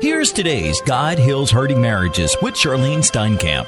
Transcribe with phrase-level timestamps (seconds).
[0.00, 3.66] Here's today's God Heals Hurting Marriages with Charlyne Steinkamp.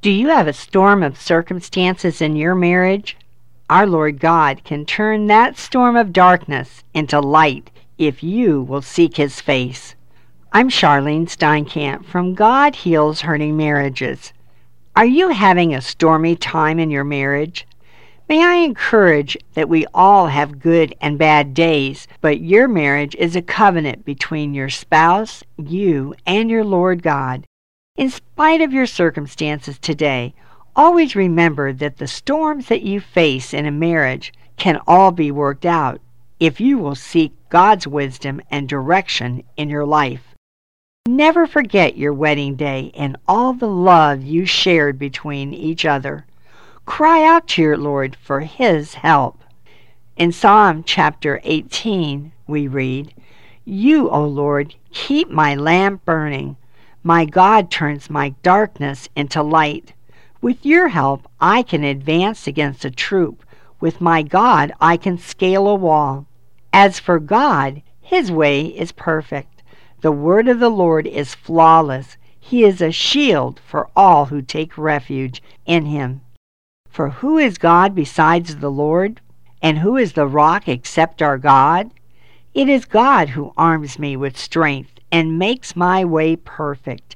[0.00, 3.16] Do you have a storm of circumstances in your marriage?
[3.68, 9.16] Our Lord God can turn that storm of darkness into light if you will seek
[9.16, 9.96] His face.
[10.52, 14.32] I'm Charlyne Steinkamp from God Heals Hurting Marriages.
[14.94, 17.65] Are you having a stormy time in your marriage?
[18.28, 23.36] May I encourage that we all have good and bad days, but your marriage is
[23.36, 27.44] a covenant between your spouse, you, and your Lord God.
[27.96, 30.34] In spite of your circumstances today,
[30.74, 35.64] always remember that the storms that you face in a marriage can all be worked
[35.64, 36.00] out
[36.40, 40.34] if you will seek God's wisdom and direction in your life.
[41.06, 46.26] Never forget your wedding day and all the love you shared between each other.
[46.86, 49.42] Cry out to your Lord for His help.
[50.16, 53.12] In Psalm chapter 18, we read,
[53.64, 56.56] You, O Lord, keep my lamp burning
[57.06, 59.92] my God turns my darkness into light.
[60.42, 63.44] With your help, I can advance against a troop.
[63.78, 66.26] With my God, I can scale a wall.
[66.72, 69.62] As for God, his way is perfect.
[70.00, 72.16] The word of the Lord is flawless.
[72.40, 76.22] He is a shield for all who take refuge in him.
[76.96, 79.20] For who is God besides the Lord?
[79.60, 81.90] And who is the rock except our God?
[82.54, 87.14] It is God who arms me with strength and makes my way perfect.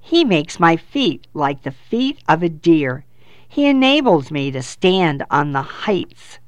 [0.00, 3.04] He makes my feet like the feet of a deer.
[3.46, 6.38] He enables me to stand on the heights.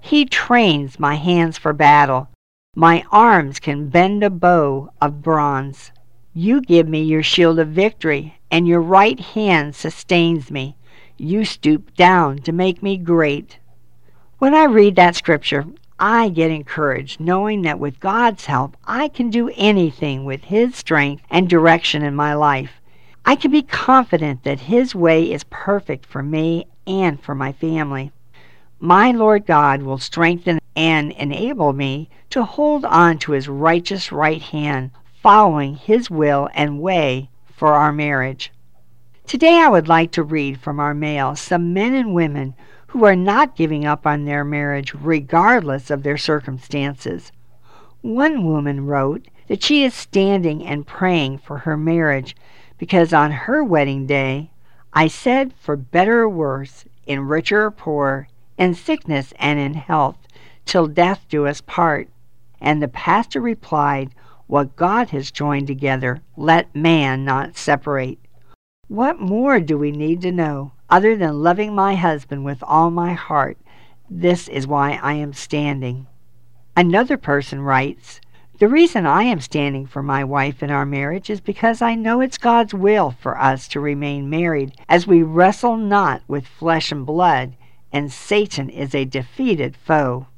[0.00, 2.30] He trains my hands for battle.
[2.74, 5.92] My arms can bend a bow of bronze.
[6.32, 10.78] You give me your shield of victory, and your right hand sustains me.
[11.16, 13.58] You stoop down to make me great.
[14.38, 15.64] When I read that scripture,
[15.98, 21.22] I get encouraged knowing that with God's help, I can do anything with His strength
[21.30, 22.80] and direction in my life.
[23.24, 28.10] I can be confident that His way is perfect for me and for my family.
[28.80, 34.42] My Lord God will strengthen and enable me to hold on to His righteous right
[34.42, 34.90] hand,
[35.22, 38.50] following His will and way for our marriage.
[39.26, 42.54] Today I would like to read from our mail some men and women
[42.88, 47.32] who are not giving up on their marriage regardless of their circumstances.
[48.02, 52.36] One woman wrote that she is standing and praying for her marriage
[52.76, 54.50] because on her wedding day,
[54.92, 60.18] I said, for better or worse, in richer or poor, in sickness and in health,
[60.66, 62.08] till death do us part.
[62.60, 64.10] And the pastor replied,
[64.48, 68.18] What God has joined together, let man not separate.
[68.88, 70.72] What more do we need to know?
[70.94, 73.58] other than loving my husband with all my heart.
[74.08, 76.06] This is why I am standing.
[76.76, 78.20] Another person writes,
[78.58, 82.20] The reason I am standing for my wife in our marriage is because I know
[82.20, 87.04] it's God's will for us to remain married as we wrestle not with flesh and
[87.04, 87.56] blood,
[87.92, 90.28] and Satan is a defeated foe.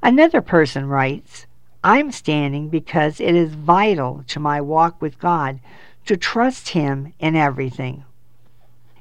[0.00, 1.46] Another person writes,
[1.82, 5.58] I'm standing because it is vital to my walk with God
[6.06, 8.04] to trust Him in everything.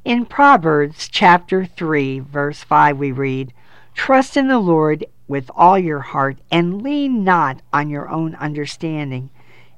[0.04, 3.54] In Proverbs chapter 3, verse 5, we read,
[3.96, 9.30] Trust in the Lord with all your heart, and lean not on your own understanding.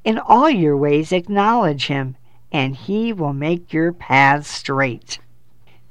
[0.03, 2.15] In all your ways acknowledge him,
[2.51, 5.19] and he will make your paths straight.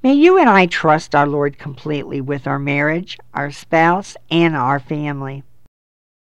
[0.02, 4.78] May you and I trust our Lord completely with our marriage, our spouse, and our
[4.78, 5.42] family.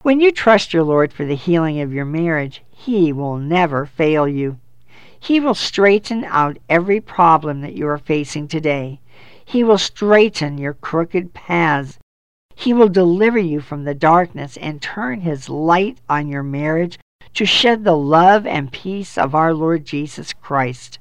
[0.04, 4.28] When you trust your Lord for the healing of your marriage, He will never fail
[4.28, 4.60] you.
[5.24, 9.02] He will straighten out every problem that you are facing today.
[9.46, 12.00] He will straighten your crooked paths.
[12.56, 16.98] He will deliver you from the darkness and turn His light on your marriage
[17.36, 20.98] to shed the love and peace of our Lord Jesus Christ.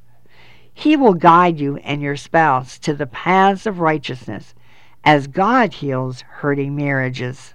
[0.70, 4.54] He will guide you and your spouse to the paths of righteousness
[5.02, 7.54] as God heals hurting marriages.